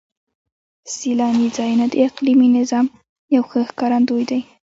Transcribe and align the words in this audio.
سیلاني 0.95 1.47
ځایونه 1.57 1.85
د 1.89 1.93
اقلیمي 2.07 2.49
نظام 2.57 2.85
یو 3.35 3.43
ښه 3.49 3.61
ښکارندوی 3.69 4.23
دی. 4.29 4.41